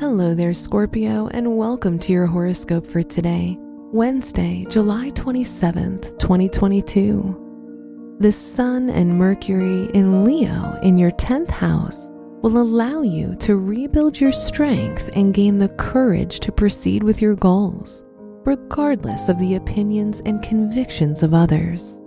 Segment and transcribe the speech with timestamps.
[0.00, 3.56] Hello there, Scorpio, and welcome to your horoscope for today,
[3.92, 8.16] Wednesday, July 27th, 2022.
[8.18, 12.10] The Sun and Mercury in Leo in your 10th house
[12.42, 17.36] will allow you to rebuild your strength and gain the courage to proceed with your
[17.36, 18.04] goals,
[18.44, 22.02] regardless of the opinions and convictions of others.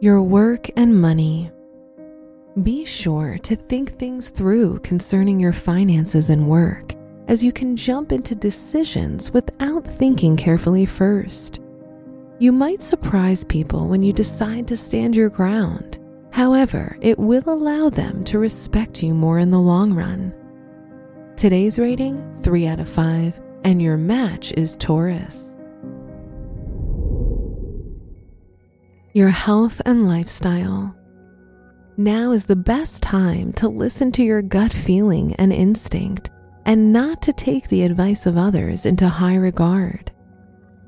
[0.00, 1.50] Your work and money.
[2.62, 6.92] Be sure to think things through concerning your finances and work,
[7.26, 11.60] as you can jump into decisions without thinking carefully first.
[12.38, 15.98] You might surprise people when you decide to stand your ground.
[16.30, 20.32] However, it will allow them to respect you more in the long run.
[21.36, 25.56] Today's rating 3 out of 5, and your match is Taurus.
[29.12, 30.94] Your health and lifestyle.
[31.96, 36.30] Now is the best time to listen to your gut feeling and instinct
[36.66, 40.10] and not to take the advice of others into high regard.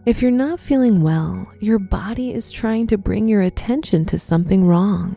[0.04, 4.64] If you're not feeling well, your body is trying to bring your attention to something
[4.64, 5.14] wrong.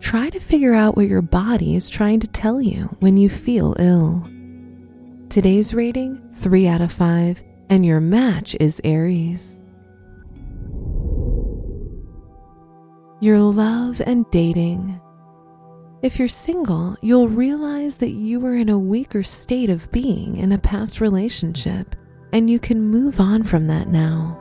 [0.00, 3.74] Try to figure out what your body is trying to tell you when you feel
[3.78, 4.28] ill.
[5.30, 9.64] Today's rating 3 out of 5, and your match is Aries.
[13.20, 15.00] Your love and dating.
[16.04, 20.52] If you're single, you'll realize that you were in a weaker state of being in
[20.52, 21.96] a past relationship,
[22.30, 24.38] and you can move on from that now.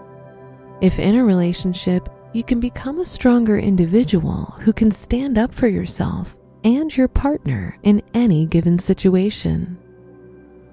[0.82, 5.70] If in a relationship, you can become a stronger individual who can stand up for
[5.70, 6.36] yourself
[6.66, 9.78] and your partner in any given situation.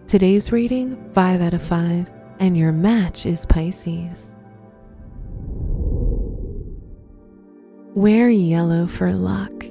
[0.09, 4.37] Today's rating 5 out of 5, and your match is Pisces.
[7.95, 9.70] Wear yellow for luck.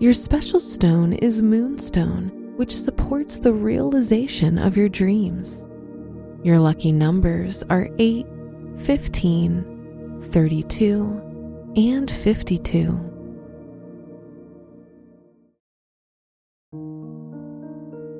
[0.00, 5.68] Your special stone is Moonstone, which supports the realization of your dreams.
[6.42, 8.26] Your lucky numbers are 8,
[8.78, 13.10] 15, 32, and 52.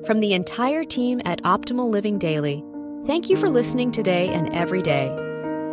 [0.05, 2.63] From the entire team at Optimal Living Daily,
[3.07, 5.07] thank you for listening today and every day.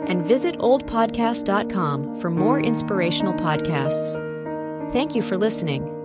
[0.07, 4.15] And visit oldpodcast.com for more inspirational podcasts.
[4.91, 5.98] Thank you for listening.